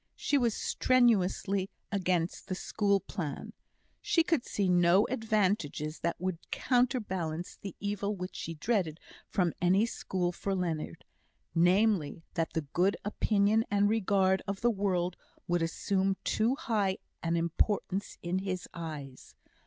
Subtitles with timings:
[0.15, 3.53] She was strenuously against the school plan.
[4.01, 9.85] She could see no advantages that would counterbalance the evil which she dreaded from any
[9.85, 11.05] school for Leonard;
[11.53, 15.17] namely, that the good opinion and regard of the world
[15.47, 19.35] would assume too high an importance in his eyes.